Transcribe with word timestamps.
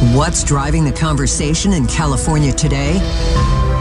What's 0.00 0.44
driving 0.44 0.84
the 0.84 0.92
conversation 0.92 1.72
in 1.72 1.84
California 1.88 2.52
today? 2.52 3.00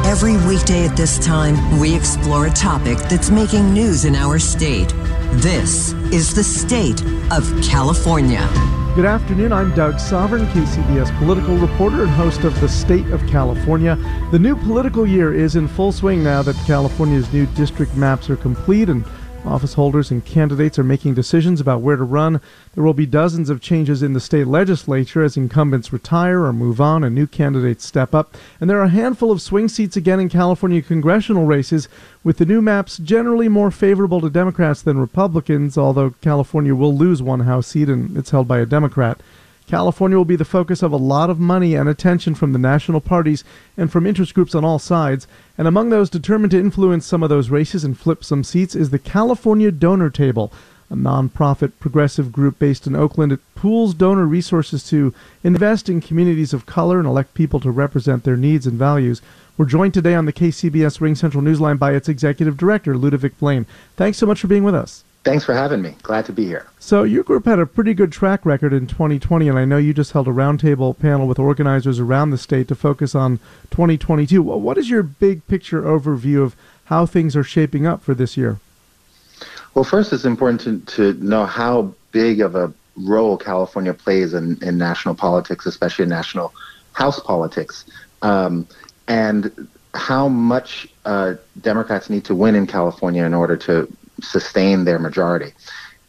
Every 0.03 0.35
weekday 0.47 0.87
at 0.87 0.97
this 0.97 1.23
time, 1.23 1.79
we 1.79 1.93
explore 1.93 2.47
a 2.47 2.49
topic 2.49 2.97
that's 3.07 3.29
making 3.29 3.71
news 3.71 4.03
in 4.03 4.15
our 4.15 4.39
state. 4.39 4.89
This 5.33 5.91
is 6.11 6.33
the 6.33 6.43
state 6.43 7.03
of 7.31 7.43
California. 7.61 8.49
Good 8.95 9.05
afternoon. 9.05 9.53
I'm 9.53 9.75
Doug 9.75 9.99
Sovern, 9.99 10.47
KCBS 10.47 11.15
political 11.19 11.55
reporter 11.55 12.01
and 12.01 12.09
host 12.09 12.43
of 12.45 12.59
The 12.61 12.67
State 12.67 13.05
of 13.11 13.21
California. 13.27 13.95
The 14.31 14.39
new 14.39 14.55
political 14.55 15.05
year 15.05 15.35
is 15.35 15.55
in 15.55 15.67
full 15.67 15.91
swing 15.91 16.23
now 16.23 16.41
that 16.41 16.55
California's 16.65 17.31
new 17.31 17.45
district 17.45 17.95
maps 17.95 18.27
are 18.31 18.37
complete 18.37 18.89
and 18.89 19.05
Office 19.47 19.75
holders 19.75 20.11
and 20.11 20.23
candidates 20.25 20.77
are 20.77 20.83
making 20.83 21.13
decisions 21.13 21.61
about 21.61 21.81
where 21.81 21.95
to 21.95 22.03
run. 22.03 22.41
There 22.75 22.83
will 22.83 22.93
be 22.93 23.05
dozens 23.05 23.49
of 23.49 23.61
changes 23.61 24.03
in 24.03 24.13
the 24.13 24.19
state 24.19 24.45
legislature 24.45 25.23
as 25.23 25.37
incumbents 25.37 25.93
retire 25.93 26.43
or 26.43 26.53
move 26.53 26.81
on 26.81 27.03
and 27.03 27.15
new 27.15 27.25
candidates 27.25 27.85
step 27.85 28.13
up. 28.13 28.35
And 28.59 28.69
there 28.69 28.79
are 28.79 28.83
a 28.83 28.89
handful 28.89 29.31
of 29.31 29.41
swing 29.41 29.69
seats 29.69 29.95
again 29.95 30.19
in 30.19 30.29
California 30.29 30.81
congressional 30.81 31.45
races, 31.45 31.87
with 32.23 32.37
the 32.37 32.45
new 32.45 32.61
maps 32.61 32.97
generally 32.97 33.47
more 33.47 33.71
favorable 33.71 34.21
to 34.21 34.29
Democrats 34.29 34.81
than 34.81 34.99
Republicans, 34.99 35.77
although 35.77 36.11
California 36.21 36.75
will 36.75 36.95
lose 36.95 37.21
one 37.21 37.41
House 37.41 37.67
seat 37.67 37.89
and 37.89 38.17
it's 38.17 38.31
held 38.31 38.47
by 38.47 38.59
a 38.59 38.65
Democrat. 38.65 39.21
California 39.67 40.17
will 40.17 40.23
be 40.23 40.37
the 40.37 40.45
focus 40.45 40.81
of 40.81 40.93
a 40.93 40.97
lot 40.97 41.29
of 41.29 41.39
money 41.39 41.75
and 41.75 41.89
attention 41.89 42.33
from 42.33 42.53
the 42.53 42.59
national 42.59 43.01
parties 43.01 43.43
and 43.75 43.91
from 43.91 44.07
interest 44.07 44.33
groups 44.33 44.55
on 44.55 44.63
all 44.63 44.79
sides. 44.79 45.27
And 45.57 45.67
among 45.67 45.89
those 45.89 46.09
determined 46.09 46.51
to 46.51 46.59
influence 46.59 47.05
some 47.05 47.21
of 47.21 47.29
those 47.29 47.49
races 47.49 47.83
and 47.83 47.97
flip 47.97 48.23
some 48.23 48.45
seats 48.45 48.75
is 48.75 48.91
the 48.91 48.99
California 48.99 49.69
Donor 49.69 50.09
Table, 50.09 50.53
a 50.89 50.95
nonprofit 50.95 51.73
progressive 51.81 52.31
group 52.31 52.57
based 52.57 52.87
in 52.87 52.95
Oakland. 52.95 53.33
It 53.33 53.41
pools 53.55 53.93
donor 53.93 54.25
resources 54.25 54.87
to 54.89 55.13
invest 55.43 55.89
in 55.89 55.99
communities 55.99 56.53
of 56.53 56.65
color 56.65 56.97
and 56.97 57.07
elect 57.07 57.33
people 57.33 57.59
to 57.59 57.69
represent 57.69 58.23
their 58.23 58.37
needs 58.37 58.65
and 58.65 58.79
values. 58.79 59.21
We're 59.57 59.65
joined 59.65 59.93
today 59.93 60.15
on 60.15 60.25
the 60.25 60.33
KCBS 60.33 61.01
Ring 61.01 61.15
Central 61.15 61.43
Newsline 61.43 61.77
by 61.77 61.93
its 61.93 62.07
executive 62.07 62.55
director, 62.55 62.95
Ludovic 62.95 63.37
Blain. 63.37 63.65
Thanks 63.97 64.17
so 64.17 64.25
much 64.25 64.39
for 64.39 64.47
being 64.47 64.63
with 64.63 64.75
us. 64.75 65.03
Thanks 65.27 65.43
for 65.43 65.53
having 65.53 65.81
me. 65.81 65.93
Glad 66.03 66.25
to 66.27 66.31
be 66.31 66.45
here. 66.45 66.67
So, 66.79 67.03
your 67.03 67.21
group 67.21 67.43
had 67.43 67.59
a 67.59 67.65
pretty 67.65 67.93
good 67.93 68.13
track 68.13 68.45
record 68.45 68.71
in 68.71 68.87
2020, 68.87 69.49
and 69.49 69.59
I 69.59 69.65
know 69.65 69.75
you 69.75 69.93
just 69.93 70.13
held 70.13 70.25
a 70.29 70.31
roundtable 70.31 70.97
panel 70.97 71.27
with 71.27 71.37
organizers 71.37 71.99
around 71.99 72.29
the 72.29 72.37
state 72.37 72.69
to 72.69 72.75
focus 72.75 73.13
on 73.13 73.39
2022. 73.71 74.41
What 74.41 74.77
is 74.77 74.89
your 74.89 75.03
big 75.03 75.45
picture 75.47 75.81
overview 75.81 76.43
of 76.43 76.55
how 76.85 77.05
things 77.05 77.35
are 77.35 77.43
shaping 77.43 77.85
up 77.85 78.01
for 78.01 78.13
this 78.13 78.37
year? 78.37 78.61
Well, 79.73 79.83
first, 79.83 80.13
it's 80.13 80.23
important 80.23 80.61
to, 80.61 80.79
to 80.95 81.21
know 81.21 81.45
how 81.45 81.93
big 82.13 82.39
of 82.39 82.55
a 82.55 82.71
role 82.95 83.35
California 83.35 83.93
plays 83.93 84.33
in, 84.33 84.57
in 84.63 84.77
national 84.77 85.15
politics, 85.15 85.65
especially 85.65 86.03
in 86.03 86.09
national 86.09 86.53
House 86.93 87.19
politics, 87.19 87.83
um, 88.21 88.65
and 89.09 89.67
how 89.93 90.29
much 90.29 90.87
uh, 91.03 91.33
Democrats 91.59 92.09
need 92.09 92.23
to 92.23 92.33
win 92.33 92.55
in 92.55 92.65
California 92.65 93.25
in 93.25 93.33
order 93.33 93.57
to 93.57 93.91
sustain 94.21 94.85
their 94.85 94.99
majority. 94.99 95.53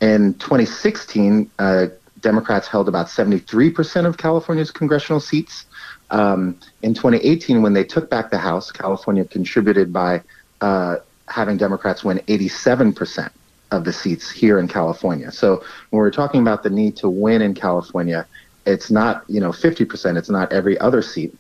In 0.01 0.35
2016, 0.35 1.51
uh, 1.59 1.87
Democrats 2.21 2.69
held 2.69 2.89
about 2.89 3.07
73% 3.07 4.07
of 4.07 4.17
California's 4.17 4.71
congressional 4.71 5.21
seats. 5.21 5.67
Um, 6.11 6.59
in 6.83 6.95
2018, 6.95 7.63
when 7.63 7.73
they 7.73 7.85
took 7.85 8.11
back 8.11 8.31
the 8.31 8.39
House, 8.39 8.73
California 8.73 9.25
contributed 9.25 9.93
by 9.93 10.23
uh, 10.61 10.97
having 11.29 11.57
Democrats 11.57 12.03
win 12.05 12.19
87% 12.29 13.31
of 13.71 13.85
the 13.85 13.93
seats 13.93 14.31
here 14.31 14.59
in 14.59 14.67
California. 14.67 15.31
So 15.31 15.63
when 15.91 16.01
we're 16.01 16.11
talking 16.11 16.41
about 16.41 16.63
the 16.63 16.71
need 16.71 16.97
to 16.97 17.09
win 17.09 17.43
in 17.43 17.55
California, 17.55 18.27
it's 18.67 18.91
not 18.91 19.25
you 19.29 19.41
know 19.41 19.51
50%. 19.51 20.17
It's 20.17 20.31
not 20.31 20.53
every 20.53 20.79
other 20.79 21.03
seat. 21.03 21.35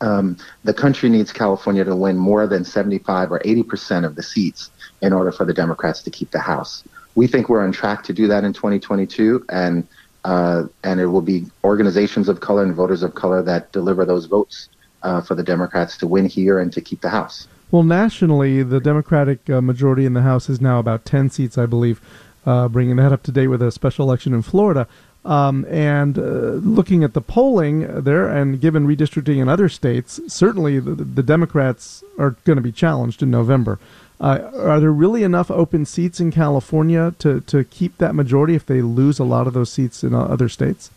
Um, 0.00 0.36
the 0.64 0.74
country 0.74 1.08
needs 1.08 1.32
California 1.32 1.84
to 1.84 1.96
win 1.96 2.16
more 2.16 2.46
than 2.46 2.64
75 2.64 3.32
or 3.32 3.40
80% 3.40 4.04
of 4.04 4.16
the 4.16 4.22
seats 4.22 4.70
in 5.02 5.12
order 5.12 5.32
for 5.32 5.44
the 5.44 5.54
Democrats 5.54 6.02
to 6.02 6.10
keep 6.10 6.30
the 6.30 6.38
House. 6.38 6.84
We 7.14 7.26
think 7.26 7.48
we're 7.48 7.64
on 7.64 7.72
track 7.72 8.04
to 8.04 8.12
do 8.12 8.28
that 8.28 8.44
in 8.44 8.52
2022, 8.52 9.44
and 9.48 9.86
uh, 10.24 10.64
and 10.84 11.00
it 11.00 11.06
will 11.06 11.22
be 11.22 11.46
organizations 11.64 12.28
of 12.28 12.40
color 12.40 12.62
and 12.62 12.74
voters 12.74 13.02
of 13.02 13.14
color 13.14 13.42
that 13.42 13.72
deliver 13.72 14.04
those 14.04 14.26
votes 14.26 14.68
uh, 15.02 15.20
for 15.20 15.34
the 15.34 15.42
Democrats 15.42 15.96
to 15.98 16.06
win 16.06 16.26
here 16.26 16.58
and 16.58 16.72
to 16.72 16.80
keep 16.80 17.00
the 17.00 17.08
House. 17.08 17.48
Well, 17.70 17.82
nationally, 17.82 18.62
the 18.62 18.80
Democratic 18.80 19.48
uh, 19.50 19.60
majority 19.60 20.06
in 20.06 20.14
the 20.14 20.22
House 20.22 20.48
is 20.48 20.60
now 20.60 20.78
about 20.78 21.04
10 21.04 21.30
seats, 21.30 21.58
I 21.58 21.66
believe, 21.66 22.00
uh, 22.46 22.68
bringing 22.68 22.96
that 22.96 23.12
up 23.12 23.22
to 23.24 23.32
date 23.32 23.48
with 23.48 23.62
a 23.62 23.70
special 23.70 24.06
election 24.06 24.32
in 24.32 24.42
Florida. 24.42 24.88
Um, 25.28 25.66
and 25.68 26.18
uh, 26.18 26.22
looking 26.22 27.04
at 27.04 27.12
the 27.12 27.20
polling 27.20 28.02
there, 28.02 28.26
and 28.26 28.58
given 28.58 28.86
redistricting 28.86 29.36
in 29.42 29.48
other 29.48 29.68
states, 29.68 30.18
certainly 30.26 30.80
the, 30.80 30.94
the 30.94 31.22
Democrats 31.22 32.02
are 32.18 32.30
going 32.44 32.56
to 32.56 32.62
be 32.62 32.72
challenged 32.72 33.22
in 33.22 33.30
November. 33.30 33.78
Uh, 34.18 34.50
are 34.56 34.80
there 34.80 34.90
really 34.90 35.22
enough 35.22 35.50
open 35.50 35.84
seats 35.84 36.18
in 36.18 36.32
California 36.32 37.14
to, 37.18 37.42
to 37.42 37.62
keep 37.64 37.98
that 37.98 38.14
majority 38.14 38.54
if 38.54 38.64
they 38.64 38.80
lose 38.80 39.18
a 39.18 39.24
lot 39.24 39.46
of 39.46 39.52
those 39.52 39.70
seats 39.70 40.02
in 40.02 40.14
uh, 40.14 40.20
other 40.22 40.48
states? 40.48 40.90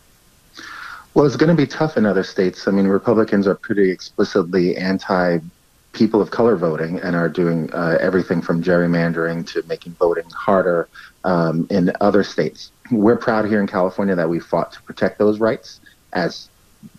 Well, 1.13 1.25
it's 1.25 1.35
going 1.35 1.55
to 1.55 1.61
be 1.61 1.67
tough 1.67 1.97
in 1.97 2.05
other 2.05 2.23
states. 2.23 2.69
I 2.69 2.71
mean, 2.71 2.87
Republicans 2.87 3.47
are 3.47 3.55
pretty 3.55 3.91
explicitly 3.91 4.77
anti 4.77 5.39
people 5.91 6.21
of 6.21 6.31
color 6.31 6.55
voting 6.55 7.01
and 7.01 7.17
are 7.17 7.27
doing 7.27 7.71
uh, 7.73 7.97
everything 7.99 8.41
from 8.41 8.63
gerrymandering 8.63 9.45
to 9.45 9.61
making 9.67 9.91
voting 9.95 10.29
harder 10.29 10.87
um, 11.25 11.67
in 11.69 11.91
other 11.99 12.23
states. 12.23 12.71
We're 12.91 13.17
proud 13.17 13.45
here 13.45 13.61
in 13.61 13.67
California 13.67 14.15
that 14.15 14.29
we 14.29 14.39
fought 14.39 14.73
to 14.73 14.81
protect 14.81 15.17
those 15.17 15.39
rights 15.39 15.79
as 16.13 16.49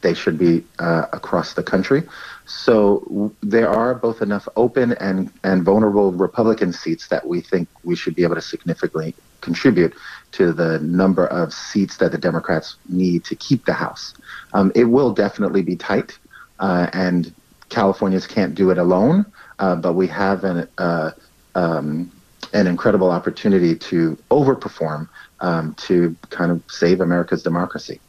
they 0.01 0.15
should 0.15 0.39
be 0.39 0.65
uh, 0.79 1.07
across 1.13 1.55
the 1.55 1.63
country. 1.63 2.03
So 2.47 3.33
there 3.43 3.69
are 3.69 3.95
both 3.95 4.23
enough 4.23 4.49
open 4.57 4.93
and, 4.95 5.33
and 5.45 5.63
vulnerable 5.63 6.13
Republican 6.13 6.73
seats 6.73 7.09
that 7.09 7.27
we 7.27 7.41
think 7.41 7.69
we 7.85 7.97
should 7.97 8.15
be 8.15 8.23
able 8.23 8.37
to 8.37 8.41
significantly 8.41 9.15
contribute 9.41 9.95
to 10.33 10.53
the 10.53 10.79
number 10.81 11.27
of 11.27 11.53
seats 11.53 11.97
that 11.99 12.13
the 12.13 12.19
Democrats 12.19 12.77
need 12.89 13.25
to 13.25 13.35
keep 13.35 13.65
the 13.65 13.73
House. 13.73 14.15
Um, 14.55 14.73
it 14.75 14.85
will 14.85 15.13
definitely 15.13 15.63
be 15.63 15.77
tight, 15.77 16.19
uh, 16.59 16.89
and 16.93 17.33
Californians 17.69 18.27
can't 18.27 18.55
do 18.55 18.71
it 18.71 18.79
alone, 18.79 19.27
uh, 19.59 19.77
but 19.77 19.95
we 19.95 20.07
have 20.07 20.45
an, 20.45 20.69
uh, 20.79 21.11
um, 21.55 22.11
an 22.53 22.67
incredible 22.67 23.11
opportunity 23.11 23.75
to 23.77 24.17
overperform 24.31 25.09
um, 25.41 25.75
to 25.75 26.15
kind 26.31 26.51
of 26.53 26.63
save 26.69 27.01
America's 27.01 27.43
democracy 27.43 28.01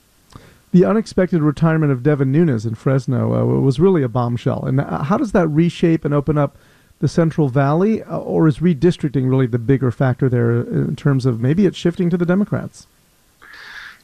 the 0.73 0.85
unexpected 0.85 1.41
retirement 1.41 1.91
of 1.91 2.01
Devin 2.01 2.31
Nunes 2.31 2.65
in 2.65 2.73
Fresno 2.73 3.35
uh, 3.35 3.61
was 3.61 3.79
really 3.79 4.01
a 4.01 4.09
bombshell. 4.09 4.65
And 4.65 4.81
uh, 4.81 5.03
how 5.03 5.17
does 5.17 5.31
that 5.31 5.47
reshape 5.47 6.03
and 6.03 6.15
open 6.15 6.35
up 6.37 6.57
the 6.99 7.07
Central 7.07 7.47
Valley, 7.47 8.01
uh, 8.01 8.17
or 8.17 8.47
is 8.47 8.57
redistricting 8.57 9.29
really 9.29 9.45
the 9.45 9.59
bigger 9.59 9.91
factor 9.91 10.29
there 10.29 10.61
in 10.61 10.95
terms 10.95 11.25
of 11.25 11.39
maybe 11.39 11.65
it's 11.67 11.77
shifting 11.77 12.09
to 12.09 12.17
the 12.17 12.25
Democrats? 12.25 12.87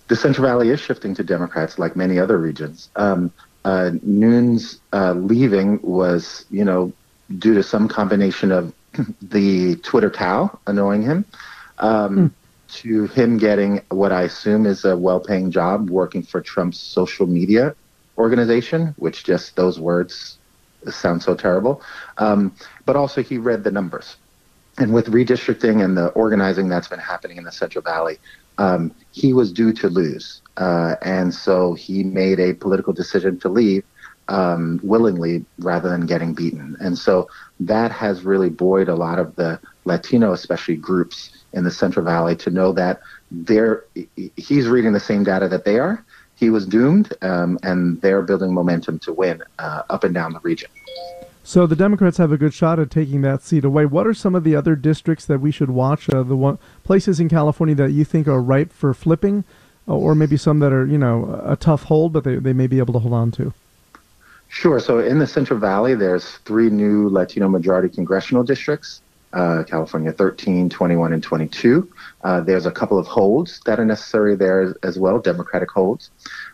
The 0.10 0.16
Central 0.16 0.46
Valley 0.46 0.70
is 0.70 0.80
shifting 0.80 1.16
to 1.16 1.24
Democrats, 1.24 1.80
like 1.80 1.96
many 1.96 2.20
other 2.20 2.38
regions. 2.38 2.90
Um, 2.96 3.32
uh, 3.66 3.92
Nunes 4.04 4.80
uh, 4.94 5.14
leaving 5.14 5.82
was, 5.82 6.46
you 6.52 6.64
know, 6.64 6.94
due 7.38 7.56
to 7.56 7.64
some 7.64 7.88
combination 7.88 8.52
of 8.52 8.74
the 9.22 9.76
Twitter 9.78 10.10
cow 10.10 10.60
annoying 10.68 11.04
him. 11.04 11.26
Um, 11.78 12.18
mm 12.18 12.32
to 12.72 13.08
him 13.08 13.38
getting 13.38 13.82
what 13.90 14.12
I 14.12 14.24
assume 14.24 14.66
is 14.66 14.86
a 14.86 14.96
well 14.96 15.20
paying 15.20 15.52
job 15.52 15.90
working 15.90 16.24
for 16.24 16.42
Trump's 16.42 16.80
social 16.80 17.26
media 17.26 17.76
organization, 18.18 18.94
which 18.98 19.24
just 19.24 19.56
those 19.56 19.80
words 19.80 20.38
sound 20.90 21.24
so 21.24 21.36
terrible. 21.36 21.82
Um, 22.18 22.54
but 22.86 22.96
also, 22.96 23.24
he 23.24 23.38
read 23.38 23.64
the 23.64 23.72
numbers. 23.72 24.18
And 24.78 24.94
with 24.94 25.08
redistricting 25.08 25.84
and 25.84 25.98
the 25.98 26.08
organizing 26.10 26.70
that's 26.70 26.88
been 26.88 27.00
happening 27.00 27.38
in 27.38 27.44
the 27.44 27.52
Central 27.52 27.82
Valley, 27.82 28.18
um, 28.58 28.94
he 29.12 29.34
was 29.34 29.52
due 29.52 29.74
to 29.74 29.90
lose. 29.90 30.42
Uh, 30.56 30.96
and 31.02 31.34
so 31.34 31.74
he 31.74 32.04
made 32.04 32.40
a 32.40 32.54
political 32.54 32.94
decision 32.94 33.40
to 33.40 33.50
leave 33.50 33.84
um, 34.30 34.80
willingly 34.84 35.44
rather 35.58 35.90
than 35.90 36.06
getting 36.06 36.34
beaten. 36.34 36.78
And 36.80 36.98
so 36.98 37.30
that 37.60 37.92
has 37.92 38.24
really 38.24 38.50
buoyed 38.50 38.88
a 38.88 38.96
lot 38.96 39.20
of 39.20 39.36
the 39.36 39.60
Latino, 39.86 40.32
especially 40.34 40.76
groups 40.76 41.32
in 41.52 41.64
the 41.64 41.72
Central 41.72 42.06
Valley, 42.06 42.36
to 42.38 42.50
know 42.50 42.72
that 42.74 43.02
they're 43.32 43.84
he's 44.38 44.68
reading 44.68 44.94
the 44.94 45.00
same 45.00 45.24
data 45.24 45.48
that 45.50 45.66
they 45.66 45.80
are. 45.80 46.06
he 46.36 46.50
was 46.50 46.66
doomed, 46.66 47.12
um, 47.22 47.60
and 47.64 48.02
they're 48.02 48.22
building 48.22 48.54
momentum 48.54 48.98
to 49.00 49.12
win 49.12 49.44
uh, 49.60 49.82
up 49.90 50.06
and 50.06 50.14
down 50.14 50.32
the 50.32 50.40
region. 50.40 50.70
So 51.44 51.66
the 51.66 51.76
Democrats 51.76 52.18
have 52.18 52.32
a 52.32 52.38
good 52.38 52.54
shot 52.54 52.80
at 52.80 52.92
taking 52.92 53.22
that 53.24 53.42
seat 53.42 53.66
away. 53.66 53.86
What 53.86 54.06
are 54.08 54.14
some 54.14 54.36
of 54.36 54.44
the 54.44 54.56
other 54.56 54.76
districts 54.76 55.26
that 55.26 55.42
we 55.42 55.52
should 55.52 55.72
watch? 55.72 56.10
Uh, 56.10 56.24
the 56.24 56.36
one, 56.36 56.60
places 56.84 57.20
in 57.20 57.28
California 57.28 57.76
that 57.76 57.92
you 57.92 58.06
think 58.06 58.28
are 58.28 58.42
ripe 58.42 58.72
for 58.72 58.94
flipping, 58.94 59.44
or 59.88 60.14
maybe 60.16 60.38
some 60.38 60.60
that 60.60 60.72
are 60.72 60.86
you 60.86 60.98
know 60.98 61.42
a 61.44 61.56
tough 61.56 61.84
hold, 61.84 62.14
but 62.14 62.24
they, 62.24 62.36
they 62.36 62.54
may 62.54 62.68
be 62.68 62.78
able 62.78 62.94
to 62.94 63.00
hold 63.00 63.14
on 63.14 63.32
to. 63.32 63.54
Sure. 64.50 64.80
So 64.80 65.00
in 65.00 65.20
the 65.20 65.28
Central 65.28 65.60
Valley, 65.60 65.96
there's 65.96 66.26
three 66.46 66.70
new 66.70 67.08
Latino 67.10 67.48
majority 67.48 67.88
congressional 67.88 68.44
districts 68.44 69.02
uh, 69.34 69.64
California 69.64 70.12
13, 70.12 70.70
21, 70.70 71.14
and 71.14 71.24
22. 71.24 71.92
Uh, 72.24 72.42
there's 72.42 72.66
a 72.66 72.72
couple 72.72 72.98
of 72.98 73.08
holds 73.08 73.60
that 73.66 73.80
are 73.80 73.86
necessary 73.86 74.36
there 74.36 74.76
as 74.84 74.98
well, 74.98 75.20
Democratic 75.20 75.70
holds. 75.70 76.10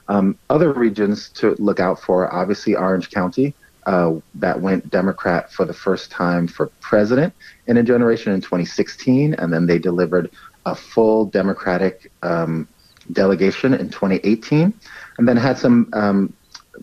Um, 0.07 0.37
other 0.49 0.73
regions 0.73 1.29
to 1.29 1.55
look 1.57 1.79
out 1.79 2.01
for, 2.01 2.33
obviously, 2.33 2.75
Orange 2.75 3.11
County. 3.11 3.53
Uh, 3.85 4.15
that 4.33 4.59
went 4.59 4.89
Democrat 4.89 5.53
for 5.53 5.63
the 5.63 5.73
first 5.73 6.09
time 6.09 6.47
for 6.47 6.67
president 6.81 7.31
in 7.67 7.77
a 7.77 7.83
generation 7.83 8.33
in 8.33 8.41
2016, 8.41 9.35
and 9.35 9.53
then 9.53 9.67
they 9.67 9.77
delivered 9.77 10.31
a 10.65 10.73
full 10.73 11.25
Democratic 11.25 12.11
um, 12.23 12.67
delegation 13.11 13.75
in 13.75 13.91
2018, 13.91 14.73
and 15.19 15.27
then 15.27 15.37
had 15.37 15.55
some 15.59 15.87
um, 15.93 16.33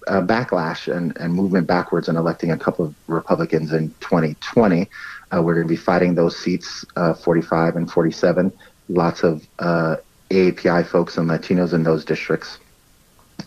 uh, 0.07 0.21
backlash 0.23 0.95
and, 0.95 1.17
and 1.19 1.35
movement 1.35 1.67
backwards 1.67 2.09
in 2.09 2.17
electing 2.17 2.51
a 2.51 2.59
couple 2.59 2.85
of 2.85 2.95
Republicans 3.07 3.73
in 3.73 3.89
2020. 4.01 4.89
Uh, 5.33 5.43
we're 5.43 5.55
going 5.55 5.67
to 5.67 5.69
be 5.69 5.77
fighting 5.77 6.15
those 6.15 6.37
seats, 6.37 6.85
uh, 6.97 7.15
45 7.15 7.77
and 7.77 7.91
47. 7.91 8.53
Lots 8.89 9.23
of 9.23 9.47
uh, 9.59 9.97
AAPI 10.31 10.87
folks 10.87 11.17
and 11.17 11.29
Latinos 11.29 11.73
in 11.73 11.83
those 11.83 12.05
districts. 12.05 12.59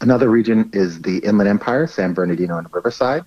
Another 0.01 0.29
region 0.29 0.69
is 0.73 1.01
the 1.01 1.19
Inland 1.19 1.49
Empire, 1.49 1.87
San 1.87 2.13
Bernardino 2.13 2.57
and 2.57 2.73
Riverside, 2.73 3.23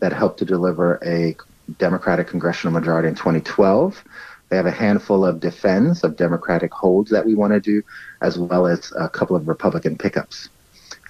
that 0.00 0.12
helped 0.12 0.38
to 0.38 0.44
deliver 0.44 0.98
a 1.04 1.36
Democratic 1.78 2.28
congressional 2.28 2.72
majority 2.72 3.08
in 3.08 3.14
2012. 3.14 4.02
They 4.48 4.56
have 4.56 4.66
a 4.66 4.70
handful 4.70 5.24
of 5.24 5.40
defends 5.40 6.04
of 6.04 6.16
Democratic 6.16 6.72
holds 6.72 7.10
that 7.10 7.26
we 7.26 7.34
want 7.34 7.52
to 7.52 7.60
do, 7.60 7.82
as 8.22 8.38
well 8.38 8.66
as 8.66 8.92
a 8.96 9.08
couple 9.08 9.34
of 9.34 9.48
Republican 9.48 9.98
pickups. 9.98 10.48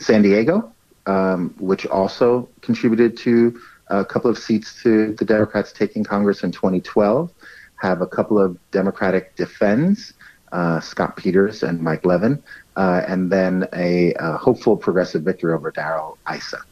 San 0.01 0.23
Diego, 0.23 0.73
um, 1.07 1.55
which 1.59 1.87
also 1.87 2.49
contributed 2.61 3.17
to 3.19 3.61
a 3.89 4.05
couple 4.05 4.31
of 4.31 4.39
seats 4.39 4.83
to 4.83 5.15
the 5.15 5.25
Democrats 5.25 5.73
taking 5.73 6.05
Congress 6.05 6.43
in 6.43 6.53
2012, 6.53 7.33
have 7.77 8.01
a 8.01 8.07
couple 8.07 8.39
of 8.39 8.59
Democratic 8.71 9.37
defends, 9.37 10.15
uh, 10.53 10.81
Scott 10.81 11.17
Peters 11.17 11.63
and 11.63 11.81
Mike 11.81 12.05
Levin, 12.05 12.43
uh, 12.77 13.03
and 13.07 13.31
then 13.31 13.69
a, 13.73 14.15
a, 14.15 14.37
hopeful 14.37 14.77
progressive 14.77 15.23
victory 15.23 15.53
over 15.53 15.71
Darrell 15.71 16.19
Issa. 16.33 16.63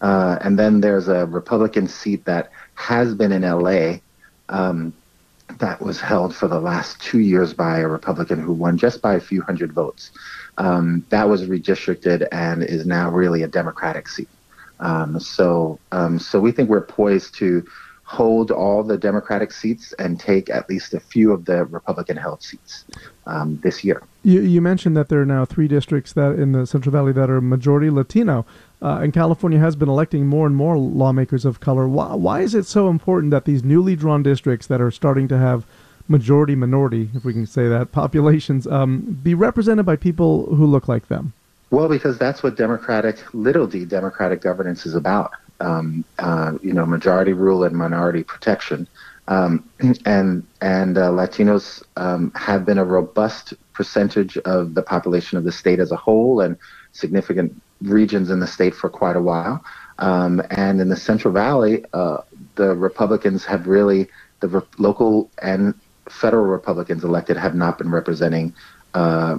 Uh, 0.00 0.38
and 0.40 0.58
then 0.58 0.80
there's 0.80 1.08
a 1.08 1.26
Republican 1.26 1.88
seat 1.88 2.24
that 2.24 2.50
has 2.74 3.14
been 3.14 3.32
in 3.32 3.42
LA 3.42 3.98
um, 4.48 4.92
that 5.58 5.80
was 5.80 6.00
held 6.00 6.34
for 6.34 6.46
the 6.46 6.60
last 6.60 7.00
two 7.00 7.18
years 7.18 7.52
by 7.52 7.78
a 7.78 7.88
Republican 7.88 8.40
who 8.40 8.52
won 8.52 8.76
just 8.78 9.02
by 9.02 9.14
a 9.14 9.20
few 9.20 9.42
hundred 9.42 9.72
votes. 9.72 10.10
Um, 10.58 11.06
that 11.10 11.28
was 11.28 11.46
redistricted 11.46 12.26
and 12.32 12.62
is 12.62 12.84
now 12.84 13.10
really 13.10 13.42
a 13.42 13.48
Democratic 13.48 14.08
seat. 14.08 14.28
Um, 14.80 15.18
so, 15.18 15.78
um, 15.92 16.18
so 16.18 16.40
we 16.40 16.52
think 16.52 16.68
we're 16.68 16.80
poised 16.80 17.34
to 17.36 17.64
hold 18.08 18.50
all 18.50 18.82
the 18.82 18.96
Democratic 18.96 19.52
seats 19.52 19.92
and 19.98 20.18
take 20.18 20.48
at 20.48 20.66
least 20.70 20.94
a 20.94 21.00
few 21.00 21.30
of 21.30 21.44
the 21.44 21.66
Republican-held 21.66 22.42
seats 22.42 22.86
um, 23.26 23.60
this 23.62 23.84
year. 23.84 24.02
You, 24.22 24.40
you, 24.40 24.62
mentioned 24.62 24.96
that 24.96 25.10
there 25.10 25.20
are 25.20 25.26
now 25.26 25.44
three 25.44 25.68
districts 25.68 26.14
that 26.14 26.38
in 26.38 26.52
the 26.52 26.66
Central 26.66 26.90
Valley 26.90 27.12
that 27.12 27.28
are 27.28 27.42
majority 27.42 27.90
Latino, 27.90 28.46
uh, 28.80 29.00
and 29.02 29.12
California 29.12 29.58
has 29.58 29.76
been 29.76 29.90
electing 29.90 30.26
more 30.26 30.46
and 30.46 30.56
more 30.56 30.78
lawmakers 30.78 31.44
of 31.44 31.60
color. 31.60 31.86
Why, 31.86 32.14
why 32.14 32.40
is 32.40 32.54
it 32.54 32.64
so 32.64 32.88
important 32.88 33.30
that 33.30 33.44
these 33.44 33.62
newly 33.62 33.94
drawn 33.94 34.22
districts 34.22 34.66
that 34.68 34.80
are 34.80 34.90
starting 34.90 35.28
to 35.28 35.36
have 35.36 35.66
majority 36.08 36.54
minority, 36.54 37.10
if 37.14 37.24
we 37.24 37.32
can 37.32 37.46
say 37.46 37.68
that, 37.68 37.92
populations 37.92 38.66
um, 38.66 39.18
be 39.22 39.34
represented 39.34 39.86
by 39.86 39.96
people 39.96 40.46
who 40.54 40.66
look 40.66 40.88
like 40.88 41.08
them? 41.08 41.32
Well, 41.70 41.88
because 41.88 42.16
that's 42.16 42.42
what 42.42 42.56
democratic, 42.56 43.18
little 43.34 43.66
d 43.66 43.84
democratic 43.84 44.40
governance 44.40 44.86
is 44.86 44.94
about. 44.94 45.32
Um, 45.60 46.04
uh, 46.18 46.52
you 46.62 46.72
know, 46.72 46.86
majority 46.86 47.32
rule 47.32 47.64
and 47.64 47.76
minority 47.76 48.22
protection. 48.22 48.86
Um, 49.26 49.68
and 50.06 50.46
and 50.60 50.96
uh, 50.96 51.10
Latinos 51.10 51.82
um, 51.96 52.32
have 52.34 52.64
been 52.64 52.78
a 52.78 52.84
robust 52.84 53.54
percentage 53.74 54.38
of 54.38 54.74
the 54.74 54.82
population 54.82 55.36
of 55.36 55.44
the 55.44 55.52
state 55.52 55.78
as 55.78 55.92
a 55.92 55.96
whole, 55.96 56.40
and 56.40 56.56
significant 56.92 57.60
regions 57.82 58.30
in 58.30 58.40
the 58.40 58.46
state 58.46 58.74
for 58.74 58.88
quite 58.88 59.16
a 59.16 59.22
while. 59.22 59.62
Um, 59.98 60.42
and 60.50 60.80
in 60.80 60.88
the 60.88 60.96
Central 60.96 61.34
Valley, 61.34 61.84
uh, 61.92 62.18
the 62.54 62.74
Republicans 62.74 63.44
have 63.44 63.66
really 63.66 64.08
the 64.40 64.48
re- 64.48 64.62
local 64.78 65.30
and 65.42 65.74
federal 66.10 66.44
Republicans 66.44 67.04
elected 67.04 67.36
have 67.36 67.54
not 67.54 67.78
been 67.78 67.90
representing 67.90 68.54
uh, 68.94 69.38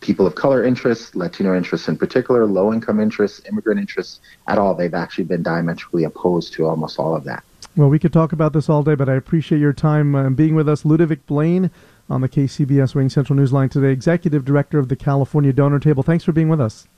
people 0.00 0.26
of 0.26 0.34
color 0.34 0.64
interests, 0.64 1.14
Latino 1.14 1.56
interests 1.56 1.88
in 1.88 1.96
particular, 1.96 2.46
low 2.46 2.72
income 2.72 3.00
interests, 3.00 3.40
immigrant 3.48 3.80
interests 3.80 4.20
at 4.46 4.58
all. 4.58 4.74
They've 4.74 4.94
actually 4.94 5.24
been 5.24 5.42
diametrically 5.42 6.04
opposed 6.04 6.52
to 6.54 6.66
almost 6.66 6.98
all 6.98 7.14
of 7.14 7.24
that. 7.24 7.44
Well, 7.76 7.88
we 7.88 7.98
could 7.98 8.12
talk 8.12 8.32
about 8.32 8.52
this 8.52 8.68
all 8.68 8.82
day, 8.82 8.94
but 8.94 9.08
I 9.08 9.14
appreciate 9.14 9.58
your 9.58 9.72
time 9.72 10.14
uh, 10.14 10.30
being 10.30 10.54
with 10.54 10.68
us. 10.68 10.84
Ludovic 10.84 11.26
Blain 11.26 11.70
on 12.10 12.20
the 12.20 12.28
KCBS 12.28 12.94
Ring 12.94 13.08
Central 13.08 13.38
Newsline 13.38 13.70
today, 13.70 13.90
Executive 13.90 14.44
Director 14.44 14.78
of 14.78 14.88
the 14.88 14.96
California 14.96 15.52
Donor 15.52 15.78
Table. 15.78 16.02
Thanks 16.02 16.24
for 16.24 16.32
being 16.32 16.48
with 16.48 16.60
us. 16.60 16.88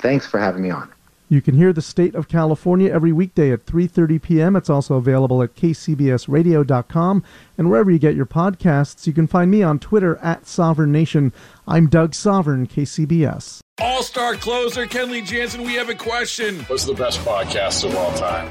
Thanks 0.00 0.26
for 0.26 0.38
having 0.38 0.62
me 0.62 0.70
on. 0.70 0.90
You 1.32 1.40
can 1.40 1.54
hear 1.54 1.72
the 1.72 1.80
state 1.80 2.14
of 2.14 2.28
California 2.28 2.92
every 2.92 3.10
weekday 3.10 3.52
at 3.52 3.64
3:30 3.64 4.20
p.m. 4.20 4.54
It's 4.54 4.68
also 4.68 4.96
available 4.96 5.42
at 5.42 5.54
kcbsradio.com 5.54 7.24
and 7.56 7.70
wherever 7.70 7.90
you 7.90 7.98
get 7.98 8.14
your 8.14 8.26
podcasts. 8.26 9.06
You 9.06 9.14
can 9.14 9.26
find 9.26 9.50
me 9.50 9.62
on 9.62 9.78
Twitter 9.78 10.18
at 10.18 10.42
Sovern 10.46 10.92
Nation. 10.92 11.32
I'm 11.66 11.86
Doug 11.86 12.14
Sovern, 12.14 12.66
KCBS. 12.66 13.60
All-star 13.80 14.34
closer 14.34 14.84
Kenley 14.84 15.24
Jansen, 15.24 15.62
we 15.62 15.72
have 15.76 15.88
a 15.88 15.94
question. 15.94 16.60
What's 16.64 16.84
the 16.84 16.92
best 16.92 17.18
podcast 17.20 17.88
of 17.88 17.96
all 17.96 18.12
time? 18.12 18.50